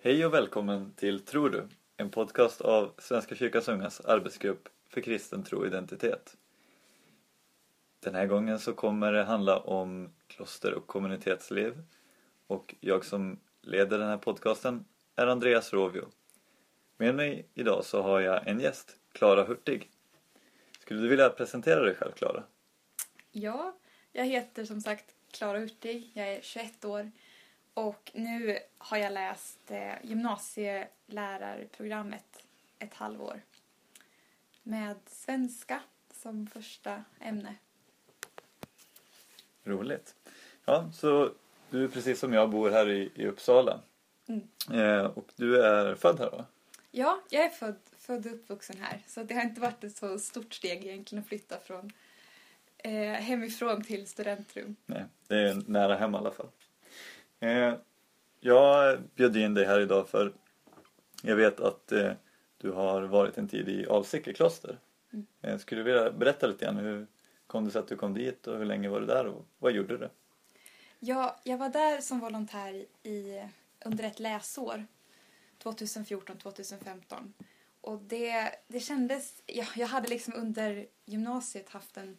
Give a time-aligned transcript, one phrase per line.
[0.00, 1.68] Hej och välkommen till Tror du?
[1.96, 6.36] En podcast av Svenska kyrkans ungas arbetsgrupp för kristen tro och identitet.
[8.00, 11.82] Den här gången så kommer det handla om kloster och kommunitetsliv
[12.46, 14.84] och jag som leder den här podcasten
[15.16, 16.08] är Andreas Rovio.
[16.96, 19.90] Med mig idag så har jag en gäst, Klara Hurtig.
[20.80, 22.42] Skulle du vilja presentera dig själv, Klara?
[23.30, 23.76] Ja,
[24.12, 26.10] jag heter som sagt Klara Hurtig.
[26.14, 27.10] Jag är 21 år
[27.76, 32.44] och nu har jag läst eh, gymnasielärarprogrammet
[32.78, 33.40] ett halvår
[34.62, 35.80] med svenska
[36.12, 37.54] som första ämne.
[39.64, 40.14] Roligt.
[40.64, 41.30] Ja, så
[41.70, 43.80] du precis som jag bor här i, i Uppsala.
[44.26, 44.48] Mm.
[44.72, 46.44] Eh, och du är född här va?
[46.90, 50.18] Ja, jag är född, född och uppvuxen här så det har inte varit ett så
[50.18, 51.92] stort steg egentligen att flytta från
[52.78, 54.76] eh, hemifrån till studentrum.
[54.86, 56.48] Nej, det är nära hem i alla fall.
[57.40, 57.74] Eh,
[58.40, 60.32] jag bjöd in dig här idag för
[61.22, 62.12] jag vet att eh,
[62.58, 64.78] du har varit en tid i Alsike kloster.
[65.12, 65.26] Mm.
[65.42, 67.06] Eh, skulle du vilja berätta lite grann hur
[67.46, 69.72] kom det sig att du kom dit och hur länge var du där och vad
[69.72, 70.08] gjorde du?
[70.98, 73.42] Ja, jag var där som volontär i,
[73.84, 74.86] under ett läsår,
[75.62, 77.32] 2014-2015.
[77.80, 82.16] Och det, det kändes, ja, jag hade liksom under gymnasiet haft en,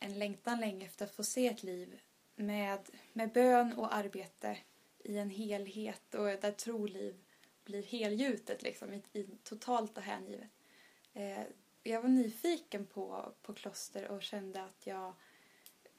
[0.00, 2.00] en längtan länge efter att få se ett liv
[2.40, 4.58] med, med bön och arbete
[4.98, 7.20] i en helhet och där troliv
[7.64, 10.50] blir helgjutet liksom, i, i totalt och hängivet.
[11.12, 11.42] Eh,
[11.82, 15.14] jag var nyfiken på, på kloster och kände att jag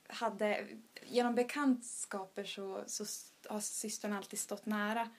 [0.08, 0.67] hade,
[1.06, 3.05] genom bekantskaper så, så
[3.50, 5.09] har systrarna alltid stått nära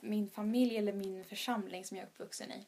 [0.00, 2.66] min familj eller min församling som jag är uppvuxen i.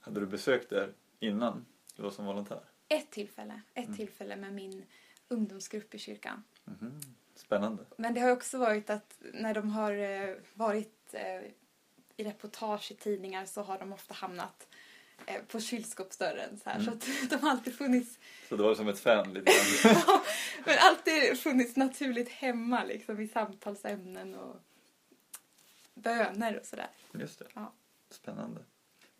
[0.00, 2.64] Hade du besökt där innan du var som volontär?
[2.88, 3.96] Ett tillfälle, ett Mm.
[3.96, 4.84] tillfälle med min
[5.28, 6.44] ungdomsgrupp i kyrkan.
[6.64, 7.00] Mhm.
[7.34, 7.84] Spännande.
[7.96, 11.50] Men det har också varit att när de har eh, varit eh,
[12.16, 14.68] i reportage i tidningar så har de ofta hamnat
[15.26, 16.80] eh, på kylskåpsdörren så här.
[16.80, 16.86] Mm.
[16.86, 19.94] Så att de har alltid funnits Så det var som ett fan lite grann.
[20.64, 24.56] Men alltid funnits naturligt hemma liksom i samtalsämnen och
[25.94, 26.88] böner och sådär.
[27.12, 27.46] Just det.
[27.54, 27.72] Ja.
[28.10, 28.60] Spännande.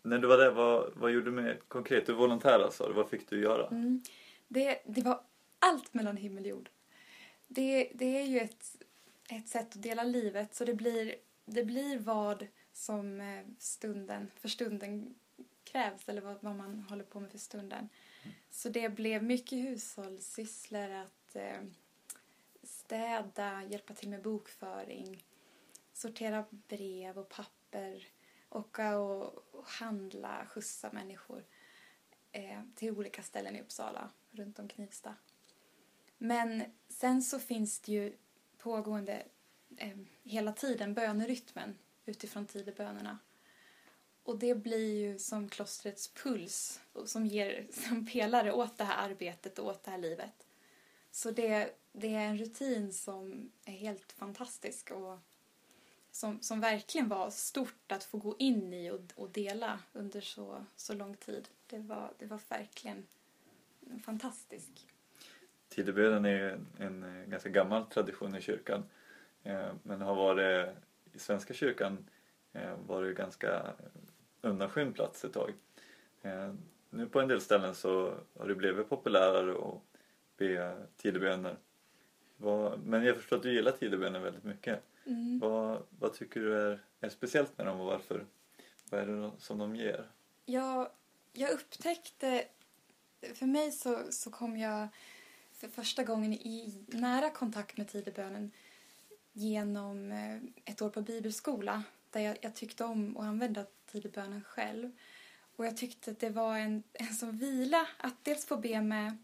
[0.01, 2.05] När du var där, vad, vad gjorde du med konkret?
[2.05, 3.67] Du var volontär alltså, vad fick du göra?
[3.67, 4.03] Mm.
[4.47, 5.21] Det, det var
[5.59, 6.69] allt mellan himmel och jord.
[7.47, 8.75] Det, det är ju ett,
[9.29, 14.49] ett sätt att dela livet så det blir, det blir vad som eh, stunden, för
[14.49, 15.15] stunden
[15.63, 17.89] krävs eller vad, vad man håller på med för stunden.
[18.49, 21.61] Så det blev mycket hushållssysslor att eh,
[22.63, 25.23] städa, hjälpa till med bokföring,
[25.93, 28.07] sortera brev och papper,
[28.49, 31.45] åka och, och handla, skjutsa människor
[32.31, 35.15] eh, till olika ställen i Uppsala, runt om Knivsta.
[36.17, 38.13] Men sen så finns det ju
[38.57, 39.23] pågående
[39.77, 43.17] eh, hela tiden bönerytmen utifrån tidebönerna.
[44.23, 49.09] Och det blir ju som klostrets puls och som ger som pelare åt det här
[49.09, 50.47] arbetet och åt det här livet.
[51.11, 55.19] Så det, det är en rutin som är helt fantastisk och
[56.11, 60.65] som, som verkligen var stort att få gå in i och, och dela under så,
[60.75, 61.49] så lång tid.
[61.67, 63.07] Det var, det var verkligen
[64.05, 64.85] fantastiskt.
[65.77, 68.83] Tidebönen är ju en, en ganska gammal tradition i kyrkan.
[69.43, 70.69] Eh, men har varit
[71.13, 72.09] i Svenska kyrkan
[72.53, 73.73] eh, var det ganska
[74.41, 75.53] undanskymd plats ett tag.
[76.21, 76.53] Eh,
[76.89, 79.81] nu på en del ställen så har det blivit populärare att
[80.37, 81.57] be tideböner.
[82.83, 84.83] Men jag förstår att du gillar tideböner väldigt mycket.
[85.05, 85.39] Mm.
[85.39, 88.25] Vad, vad tycker du är, är speciellt med dem och varför?
[88.89, 90.07] Vad är det som de ger?
[90.45, 90.89] Jag,
[91.33, 92.43] jag upptäckte,
[93.33, 94.87] för mig så, så kom jag
[95.57, 98.51] för första gången i nära kontakt med tidebönen
[99.33, 104.91] genom eh, ett år på bibelskola där jag, jag tyckte om att använda tidebönen själv.
[105.55, 109.17] Och jag tyckte att det var en, en sån vila att dels få be med,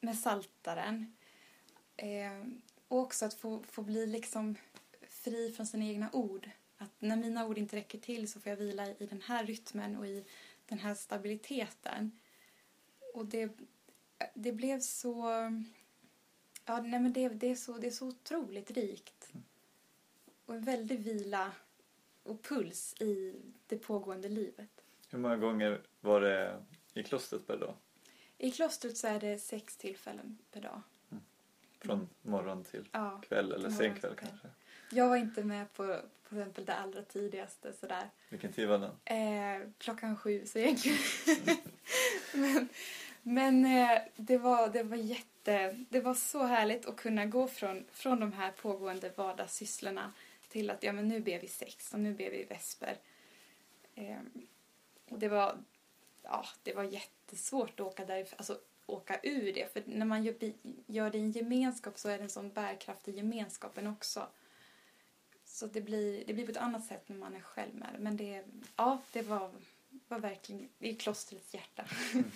[0.00, 1.16] med saltaren
[1.96, 2.46] eh,
[2.88, 4.56] och också att få, få bli liksom
[5.08, 6.50] fri från sina egna ord.
[6.78, 9.96] Att när mina ord inte räcker till så får jag vila i den här rytmen
[9.96, 10.24] och i
[10.66, 12.20] den här stabiliteten.
[13.14, 13.50] Och det,
[14.34, 15.24] det blev så...
[16.64, 19.32] Ja, nej men det, det, är så, det är så otroligt rikt.
[20.46, 21.52] Och en väldig vila
[22.22, 23.34] och puls i
[23.66, 24.70] det pågående livet.
[25.10, 26.64] Hur många gånger var det
[26.94, 27.74] i klostret per dag?
[28.38, 30.82] I klostret så är det sex tillfällen per dag.
[31.78, 33.20] Från morgon till Ja.
[33.28, 34.48] kväll eller sen kväll kanske?
[34.90, 38.10] Jag var inte med på, på exempel det allra tidigaste sådär.
[38.28, 38.90] Vilken tid var den?
[39.04, 40.98] Eh, klockan sju, så egentligen...
[42.34, 42.68] men
[43.26, 45.84] men eh, det, var, det var jätte...
[45.88, 50.12] Det var så härligt att kunna gå från, från de här pågående vardagssysslorna
[50.48, 52.96] till att ja, men nu ber vi sex och nu ber vi vesper.
[53.94, 54.18] Eh,
[55.08, 55.56] och det var,
[56.22, 59.72] ja, det var jättesvårt att åka där, alltså åka ur det.
[59.72, 60.34] För när man gör,
[60.86, 64.26] gör det i en gemenskap så är det en sån bärkraft i gemenskapen också.
[65.44, 68.16] Så det blir, det blir på ett annat sätt när man är själv med Men
[68.16, 68.44] det,
[68.76, 69.50] ja, det var,
[70.08, 71.84] var verkligen i klostrets hjärta.
[72.12, 72.30] Mm.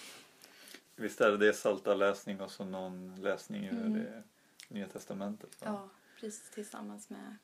[0.98, 3.92] Visst är det det salta läsning och så någon läsning ur mm.
[3.92, 4.22] det
[4.68, 5.60] Nya Testamentet?
[5.60, 5.66] Va?
[5.66, 5.90] Ja,
[6.20, 7.36] precis tillsammans med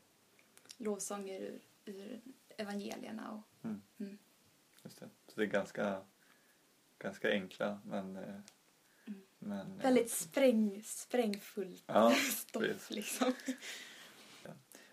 [0.76, 2.20] lovsånger ur, ur
[2.56, 3.30] evangelierna.
[3.32, 3.82] Och, mm.
[3.98, 4.18] Mm.
[4.82, 5.08] Just det.
[5.26, 6.00] Så det är ganska,
[6.98, 8.40] ganska enkla men, eh,
[9.06, 9.20] mm.
[9.38, 13.32] men Väldigt spräng, sprängfullt ja, stoff liksom.
[14.44, 14.50] Ja.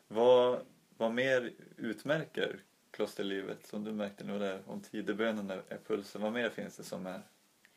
[0.07, 0.65] Vad,
[0.97, 6.21] vad mer utmärker klosterlivet som du märkte nu där om tidebönen är pulsen?
[6.21, 7.21] Vad mer finns det som är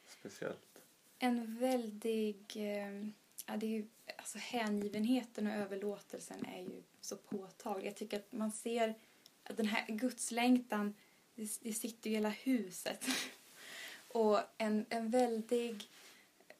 [0.06, 0.73] speciellt?
[1.18, 2.36] En väldig...
[2.54, 3.08] Eh,
[3.46, 7.86] ja, det är ju, alltså hängivenheten och överlåtelsen är ju så påtaglig.
[7.86, 8.94] Jag tycker att man ser
[9.44, 10.94] att den här gudslängtan,
[11.34, 13.04] det, det sitter i hela huset.
[14.08, 15.90] och en, en väldig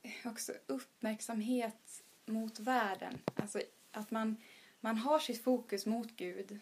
[0.02, 3.18] eh, också uppmärksamhet mot världen.
[3.34, 3.60] Alltså
[3.90, 4.36] att man,
[4.80, 6.60] man har sitt fokus mot Gud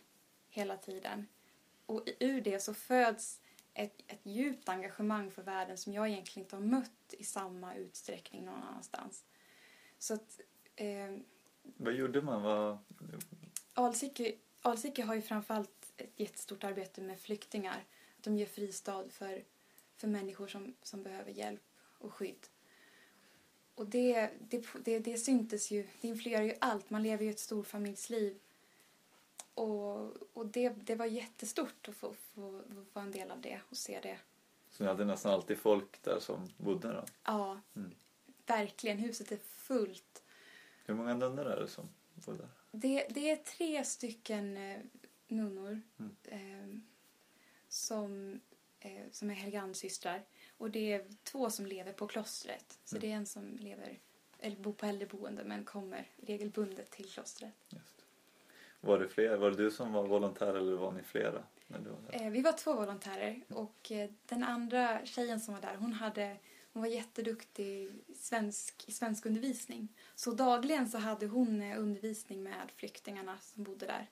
[0.48, 1.26] hela tiden.
[1.86, 3.40] Och ur det så föds
[3.74, 8.44] ett, ett djupt engagemang för världen som jag egentligen inte har mött i samma utsträckning
[8.44, 9.24] någon annanstans.
[9.98, 10.40] Så att...
[10.76, 11.16] Eh,
[11.62, 12.42] Vad gjorde man?
[12.42, 12.78] Vad...
[13.74, 17.84] Alsike, Alsike har ju framförallt ett jättestort arbete med flyktingar.
[18.18, 19.44] Att de ger fristad för,
[19.96, 21.62] för människor som, som behöver hjälp
[21.98, 22.46] och skydd.
[23.74, 26.90] Och det, det, det, det syntes ju, det influerar ju allt.
[26.90, 28.38] Man lever ju ett storfamiljsliv.
[29.54, 33.60] Och, och det, det var jättestort att få, få, få vara en del av det
[33.70, 34.18] och se det.
[34.70, 37.04] Så ni hade nästan alltid folk där som bodde då?
[37.24, 37.94] Ja, mm.
[38.46, 38.98] verkligen.
[38.98, 40.22] Huset är fullt.
[40.84, 42.48] Hur många nunnor är det som bor där?
[42.72, 44.80] Det, det är tre stycken eh,
[45.28, 46.16] nunnor mm.
[46.24, 46.78] eh,
[47.68, 48.40] som,
[48.80, 50.24] eh, som är Helgandsystrar.
[50.58, 52.78] Och det är två som lever på klostret.
[52.84, 53.00] Så mm.
[53.00, 53.98] det är en som lever,
[54.38, 57.54] eller bor på äldreboende men kommer regelbundet till klostret.
[57.68, 58.01] Just.
[58.84, 59.36] Var det fler?
[59.36, 61.42] Var det du som var volontär eller var ni flera?
[61.66, 62.26] När du var där?
[62.26, 66.36] Eh, vi var två volontärer och eh, den andra tjejen som var där hon hade
[66.72, 67.64] hon var jätteduktig
[68.06, 69.88] i svensk, i svensk undervisning.
[70.14, 74.10] Så dagligen så hade hon eh, undervisning med flyktingarna som bodde där.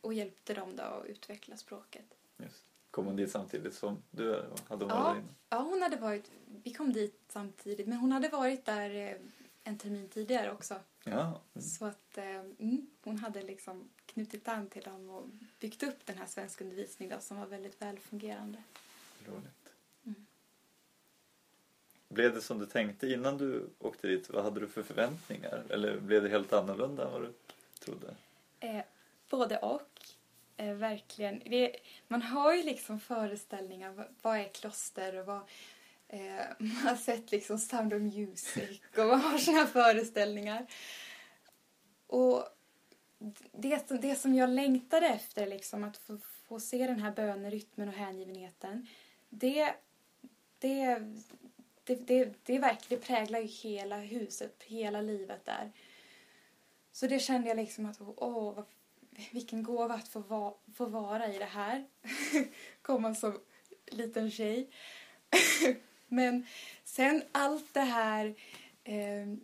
[0.00, 2.14] Och hjälpte dem då att utveckla språket.
[2.36, 2.64] Just.
[2.90, 4.44] Kom hon dit samtidigt som du?
[4.68, 6.30] Hade hon ja, varit där Ja, hon hade varit,
[6.62, 7.86] vi kom dit samtidigt.
[7.86, 9.18] Men hon hade varit där
[9.64, 10.80] en termin tidigare också.
[11.04, 11.40] Ja.
[11.54, 11.68] Mm.
[11.68, 15.28] Så att eh, mm, hon hade liksom knutit an till dem och
[15.60, 18.62] byggt upp den här svenskundervisningen som var väldigt välfungerande.
[19.26, 19.62] Roligt.
[22.12, 24.30] Blev det som du tänkte innan du åkte dit?
[24.30, 25.64] Vad hade du för förväntningar?
[25.70, 27.32] Eller blev det helt annorlunda än vad du
[27.78, 28.14] trodde?
[28.60, 28.84] Eh,
[29.28, 30.00] både och.
[30.56, 31.42] Eh, verkligen.
[31.46, 31.76] Det,
[32.08, 33.92] man har ju liksom föreställningar.
[33.92, 35.40] Vad, vad är kloster och vad...
[36.12, 40.66] Eh, man har sett liksom Sound of Music och man har såna här föreställningar.
[42.06, 42.48] Och
[43.52, 46.18] det, det som jag längtade efter, liksom, att få,
[46.48, 48.86] få se den här bönerytmen och hängivenheten,
[49.28, 49.74] det,
[50.58, 50.98] det,
[51.84, 55.72] det, det, det, verkligen, det präglar ju hela huset, hela livet där.
[56.92, 58.64] Så det kände jag liksom att, åh, vad,
[59.30, 61.84] vilken gåva att få, va, få vara i det här.
[62.82, 63.40] Komma som
[63.86, 64.70] liten tjej.
[66.12, 66.46] Men
[66.84, 68.34] sen allt det här,
[68.84, 69.34] eh,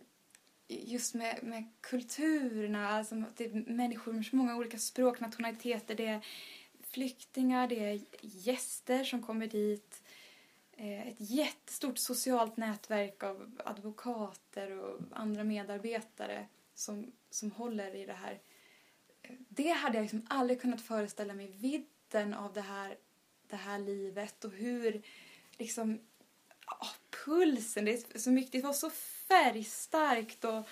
[0.67, 6.05] just med, med kulturerna, alltså det är människor med så många olika språk, nationaliteter, det
[6.05, 6.25] är
[6.83, 10.01] flyktingar, det är gäster som kommer dit
[10.79, 18.13] Eh, ett jättestort socialt nätverk av advokater och andra medarbetare som, som håller i det
[18.13, 18.39] här.
[19.49, 22.97] Det hade jag liksom aldrig kunnat föreställa mig vidden av det här,
[23.47, 25.01] det här livet och hur
[25.57, 25.99] liksom
[26.79, 26.93] oh,
[27.25, 30.67] pulsen, det, är så mycket, det var så färgstarkt och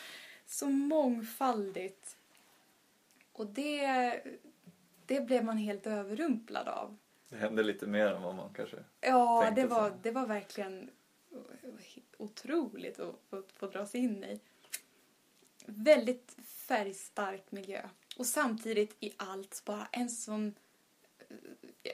[0.45, 2.17] så mångfaldigt.
[3.33, 4.21] Och det,
[5.05, 6.97] det blev man helt överrumplad av.
[7.29, 10.89] Det hände lite mer än vad man kanske Ja, tänkte det var, det var verkligen
[12.17, 14.39] otroligt att få, få dras in i.
[15.65, 17.89] Väldigt färgstark miljö.
[18.17, 20.55] Och samtidigt i allt bara en sån...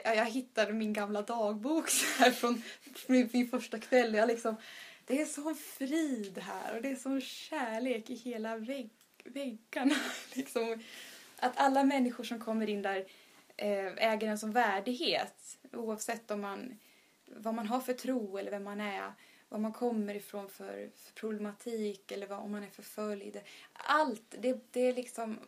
[0.03, 2.63] Jag hittade min gamla dagbok så här från
[3.07, 4.13] min, min första kväll.
[4.13, 4.55] Jag liksom,
[5.05, 8.89] det är sån frid här och det är sån kärlek i hela vägg,
[9.23, 9.95] väggarna.
[10.33, 10.83] Liksom.
[11.37, 13.05] Att alla människor som kommer in där
[13.57, 16.79] eh, äger en sån värdighet oavsett om man,
[17.25, 19.13] vad man har för tro eller vem man är,
[19.49, 23.41] var man kommer ifrån för, för problematik eller vad, om man är förföljd.
[23.73, 25.39] Allt, det, det är liksom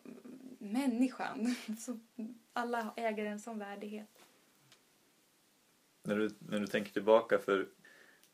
[0.72, 1.56] människan.
[1.80, 2.00] Så
[2.54, 4.10] alla äger en sån värdighet.
[6.04, 7.68] När du, när du tänker tillbaka, för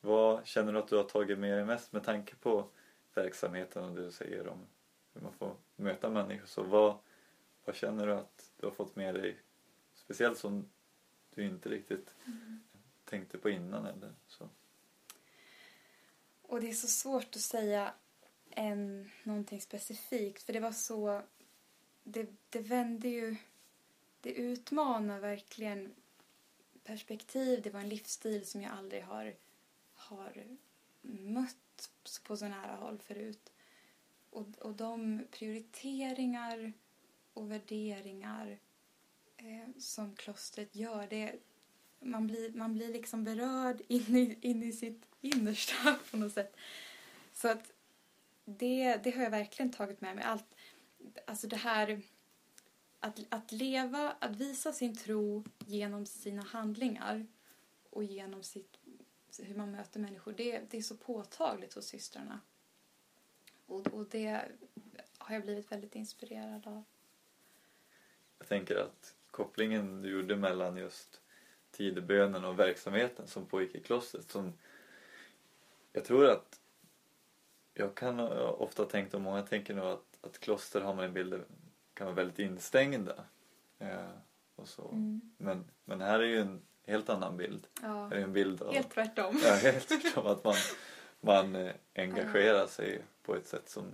[0.01, 2.69] vad känner du att du har tagit med dig mest med tanke på
[3.13, 4.67] verksamheten och det du säger om
[5.13, 6.45] hur man får möta människor?
[6.45, 6.97] Så vad,
[7.65, 9.38] vad känner du att du har fått med dig,
[9.95, 10.69] speciellt som
[11.35, 12.59] du inte riktigt Mm.
[13.05, 14.50] tänkte på innan eller så?
[16.41, 17.93] Och det är så svårt att säga
[18.50, 21.21] en, någonting specifikt för det var så...
[22.03, 23.36] Det, det vände ju...
[24.22, 25.93] Det utmanar verkligen
[26.84, 27.62] perspektiv.
[27.62, 29.34] Det var en livsstil som jag aldrig har,
[29.93, 30.43] har
[31.01, 31.89] mött
[32.24, 33.51] på så nära håll förut.
[34.29, 36.74] Och, och de prioriteringar
[37.34, 38.58] och värderingar
[39.38, 41.36] eh, som klostret gör, det,
[42.00, 46.58] man, blir, man blir liksom berörd in i, in i sitt innersta på något sätt.
[47.34, 47.72] Så att
[48.46, 50.24] det, det har jag verkligen tagit med mig.
[50.24, 50.55] Allt,
[51.25, 52.01] alltså det här
[53.00, 57.27] att, att leva, att visa sin tro genom sina handlingar
[57.89, 58.77] och genom sitt,
[59.39, 62.39] hur man möter människor, det, det är så påtagligt hos systrarna.
[63.65, 64.41] Och, och det
[65.17, 66.84] har jag blivit väldigt inspirerad av.
[68.38, 71.22] Jag tänker att kopplingen du gjorde mellan just
[71.72, 74.53] tidebönen och verksamheten som pågick i klostret som
[75.93, 76.62] jag tror att
[77.74, 81.33] jag kan ofta tänkt och många tänker nog att, att kloster har man en bild
[81.33, 81.41] av
[81.93, 83.15] kan vara väldigt instängda.
[83.79, 84.09] Eh,
[84.55, 84.89] och så.
[84.89, 85.21] Mm.
[85.37, 87.67] Men, men här är ju en helt annan bild.
[87.81, 89.39] Ja, Här är en bild av helt tvärtom.
[89.45, 90.55] ja, helt tvärtom, att man,
[91.21, 93.85] man eh, engagerar sig på ett sätt som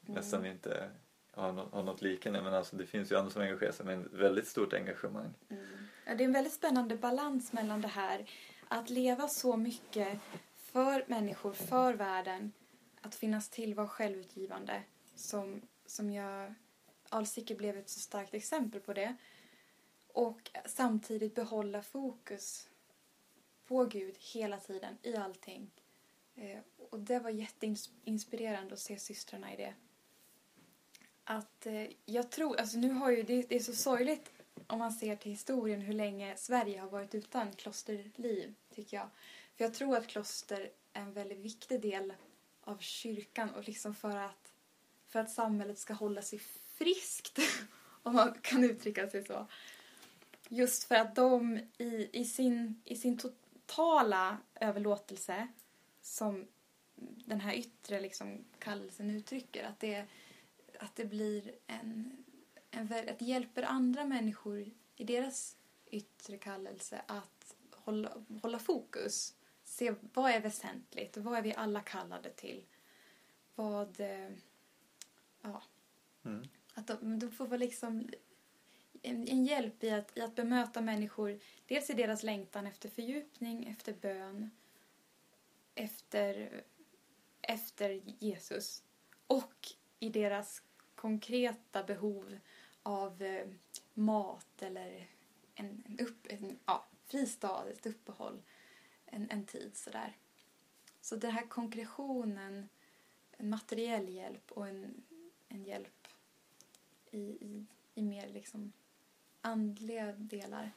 [0.00, 0.90] nästan inte
[1.32, 2.42] har, nå- har något liknande.
[2.42, 5.34] Men alltså det finns ju andra som engagerar sig med ett väldigt stort engagemang.
[5.48, 5.64] Mm.
[6.06, 8.30] Ja, det är en väldigt spännande balans mellan det här
[8.68, 10.18] att leva så mycket
[10.56, 12.52] för människor, för världen,
[13.00, 14.82] att finnas till, vara självutgivande
[15.18, 16.54] som, som jag...
[17.10, 19.16] Alsike blev ett så starkt exempel på det.
[20.12, 22.68] Och samtidigt behålla fokus
[23.66, 25.70] på Gud hela tiden, i allting.
[26.34, 26.58] Eh,
[26.90, 29.74] och det var jätteinspirerande att se systrarna i det.
[31.24, 34.32] Att eh, jag tror, alltså nu har ju, det, det är så sorgligt
[34.66, 39.08] om man ser till historien hur länge Sverige har varit utan klosterliv, tycker jag.
[39.56, 42.14] För jag tror att kloster är en väldigt viktig del
[42.60, 44.47] av kyrkan och liksom för att,
[45.08, 46.38] för att samhället ska hålla sig
[46.78, 47.38] friskt,
[48.02, 49.46] om man kan uttrycka sig så.
[50.48, 55.48] Just för att de i, i, sin, i sin totala överlåtelse,
[56.02, 56.46] som
[57.00, 60.06] den här yttre liksom kallelsen uttrycker, att det,
[60.78, 62.24] att det blir en,
[62.70, 65.56] en att det hjälper andra människor i deras
[65.90, 68.12] yttre kallelse att hålla,
[68.42, 69.34] hålla fokus.
[69.64, 72.66] Se vad är väsentligt, vad är vi alla kallade till?
[73.54, 74.30] Vad, eh,
[75.42, 75.62] ja,
[76.24, 76.48] Mm.
[76.74, 78.10] att de, de får vara liksom
[79.02, 83.66] en, en hjälp i att, i att bemöta människor, dels i deras längtan efter fördjupning,
[83.66, 84.50] efter bön,
[85.74, 86.62] efter,
[87.42, 88.82] efter Jesus
[89.26, 89.68] och
[89.98, 90.62] i deras
[90.94, 92.38] konkreta behov
[92.82, 93.48] av eh,
[93.94, 95.08] mat eller
[95.54, 98.42] en, en, upp, en ja, fristad, ett uppehåll,
[99.06, 100.16] en, en tid sådär.
[101.00, 102.68] Så den här konkretionen,
[103.32, 105.02] en materiell hjälp och en,
[105.48, 106.06] en hjälp
[107.10, 108.72] i, i, i mer liksom
[109.40, 110.70] andliga delar.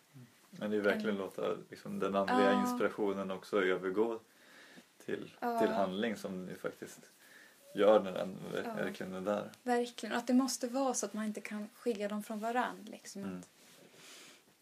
[0.52, 2.62] Men det är verkligen låta liksom, den andliga Ja.
[2.62, 4.20] inspirationen också övergå
[5.06, 5.60] till, Ja.
[5.60, 7.12] till handling som ni faktiskt
[7.76, 8.74] gör när den Ja.
[8.74, 9.52] verkligen är där.
[9.64, 10.14] Verkligen.
[10.14, 12.92] Och att det måste vara så att man inte kan skilja dem från varandra.
[12.92, 13.24] Liksom.
[13.24, 13.42] Mm.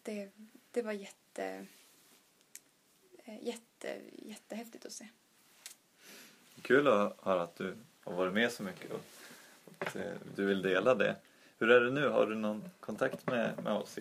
[0.02, 0.30] Det,
[0.70, 1.66] det var jätte,
[3.24, 5.08] eh, jätte, jättehäftigt att se.
[6.62, 9.00] Kul att höra att du har varit med så mycket och
[9.80, 10.02] att eh,
[10.34, 11.16] du vill dela det.
[11.58, 12.08] Hur är det nu?
[12.08, 13.98] Har du någon kontakt med, med oss?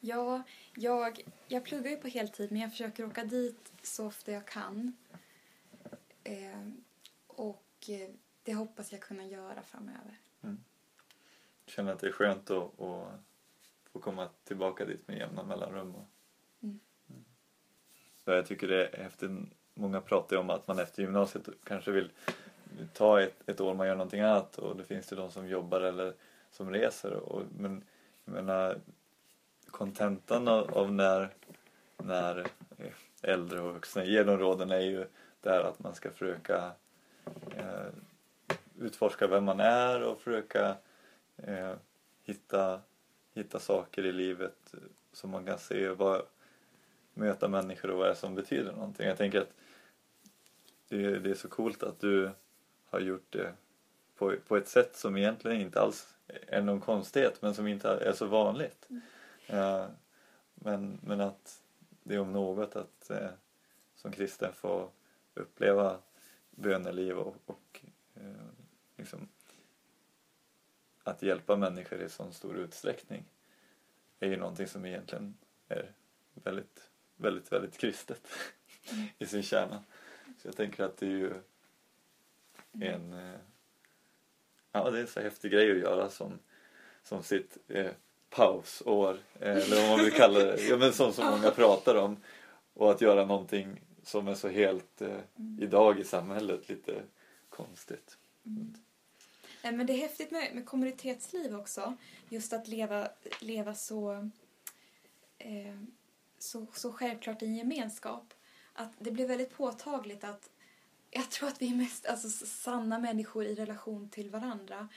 [0.00, 0.42] Ja,
[0.74, 4.96] jag, jag pluggar ju på heltid men jag försöker åka dit så ofta jag kan.
[6.24, 6.68] Eh,
[7.26, 8.08] och eh,
[8.42, 10.18] det hoppas jag kunna göra framöver.
[11.66, 13.20] Känner att det är skönt att, att
[13.92, 15.94] få komma tillbaka dit med jämna mellanrum.
[15.94, 16.06] Och...
[16.62, 16.80] Mm.
[17.10, 17.24] Mm.
[18.24, 19.30] Så jag tycker det är häftigt.
[19.74, 22.10] Många pratar ju om att man efter gymnasiet kanske vill
[22.92, 25.80] ta ett, ett år man gör någonting annat och det finns ju de som jobbar
[25.80, 26.14] eller
[26.50, 27.12] som reser.
[27.12, 27.84] Och, men
[28.24, 28.78] jag menar
[29.70, 31.28] kontentan av, av när,
[31.96, 32.46] när
[33.22, 35.06] äldre och vuxna ger de råden är ju
[35.40, 36.72] det här att man ska försöka
[37.56, 37.86] eh,
[38.78, 40.76] utforska vem man är och försöka
[41.36, 41.74] eh,
[42.24, 42.80] hitta,
[43.34, 44.74] hitta saker i livet
[45.12, 46.22] som man kan se vad,
[47.14, 49.06] möta människor och vad det är som betyder någonting.
[49.06, 49.52] Jag tänker att
[50.88, 52.30] det, det är så coolt att du
[52.90, 53.54] har gjort det
[54.16, 56.16] på, på ett sätt som egentligen inte alls
[56.46, 58.88] är någon konstighet men som inte är så vanligt.
[59.46, 59.86] Eh,
[60.54, 61.62] men, men att
[62.02, 63.30] det är om något att eh,
[63.94, 64.90] som kristen få
[65.34, 65.98] uppleva
[66.50, 67.80] böneliv och, och
[68.14, 68.46] eh,
[68.96, 69.28] liksom
[71.02, 73.24] att hjälpa människor i sån stor utsträckning
[74.20, 75.34] är ju någonting som egentligen
[75.68, 75.92] är
[76.34, 78.28] väldigt, väldigt, väldigt kristet
[79.18, 79.84] i sin kärna.
[80.38, 81.34] Så jag tänker att det är ju
[82.72, 83.40] en eh,
[84.72, 86.38] ja, det är en så häftig grej att göra som,
[87.02, 87.90] som sitt eh,
[88.30, 92.16] pausår eh, eller vad man vill kalla det, ja, men som många pratar om
[92.74, 95.20] och att göra någonting som är så helt eh,
[95.60, 97.02] idag i samhället lite
[97.48, 98.18] konstigt.
[98.46, 98.74] Mm.
[99.62, 101.96] Men det är häftigt med, med kommunitetsliv också.
[102.28, 103.08] Just att leva,
[103.40, 104.30] leva så,
[105.38, 105.80] eh,
[106.38, 108.34] så, så självklart i en gemenskap.
[108.72, 110.50] Att det blir väldigt påtagligt att
[111.10, 114.88] jag tror att vi är mest alltså, sanna människor i relation till varandra.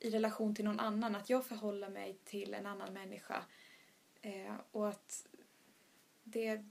[0.00, 1.14] I relation till någon annan.
[1.14, 3.44] Att jag förhåller mig till en annan människa.
[4.22, 5.26] Eh, och att
[6.24, 6.64] det,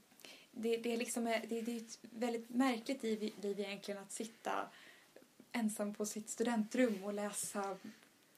[0.50, 4.12] det, det, är liksom, eh, det, det är ett väldigt märkligt liv, liv egentligen att
[4.12, 4.70] sitta
[5.52, 7.76] ensam på sitt studentrum och läsa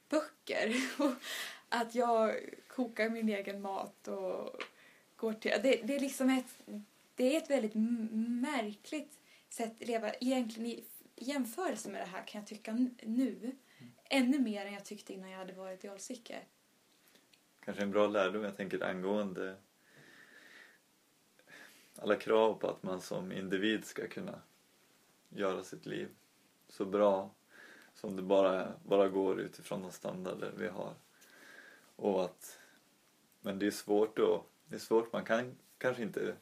[0.08, 0.74] böcker.
[1.68, 2.36] att jag
[2.68, 4.62] kokar min egen mat och
[5.16, 5.52] går till...
[5.62, 6.62] Det, det är liksom ett,
[7.14, 9.18] det är ett väldigt märkligt
[9.52, 10.12] sätt leva.
[10.20, 10.84] Egentligen i
[11.16, 13.56] jämförelse med det här kan jag tycka nu.
[13.78, 13.92] Mm.
[14.04, 16.38] Ännu mer än jag tyckte innan jag hade varit i Alsike.
[17.64, 19.56] Kanske en bra lärdom jag tänker angående
[21.96, 24.40] alla krav på att man som individ ska kunna
[25.28, 26.08] göra sitt liv
[26.68, 27.30] så bra
[27.94, 30.94] som det bara, bara går utifrån de standarder vi har.
[31.96, 32.58] Och att,
[33.40, 36.36] men det är svårt då, det är svårt, man kan kanske inte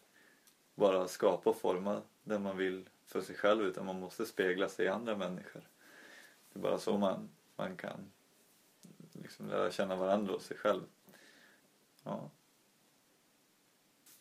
[0.74, 4.86] bara skapa och forma det man vill för sig själv utan man måste spegla sig
[4.86, 5.62] i andra människor.
[6.52, 8.10] Det är bara så man, man kan
[9.12, 10.82] liksom lära känna varandra och sig själv.
[12.04, 12.30] Ja.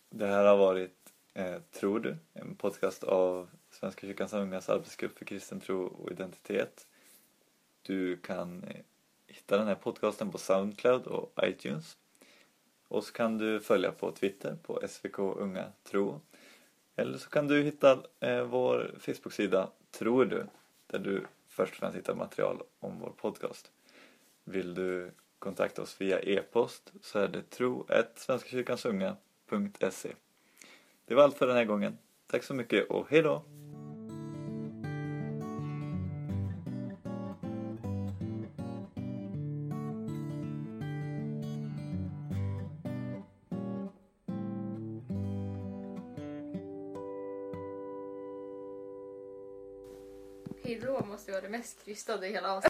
[0.09, 2.17] Det här har varit eh, Tror du?
[2.33, 6.87] En podcast av Svenska kyrkans ungas arbetsgrupp för kristen tro och identitet.
[7.81, 8.81] Du kan eh,
[9.27, 11.97] hitta den här podcasten på Soundcloud och iTunes.
[12.87, 16.21] Och så kan du följa på Twitter på svkungatro
[16.99, 20.45] eller så kan du hitta eh, vår Facebook-sida Tror du?
[20.87, 23.71] Där du först och främst hittar material om vår podcast.
[24.43, 30.13] Vill du kontakta oss via e-post så är det tro.svenskakyrkansunga.se
[31.05, 31.97] Det var allt för den här gången.
[32.27, 33.09] Tack så mycket och!
[33.09, 33.43] Hejdå
[51.89, 52.61] måste vara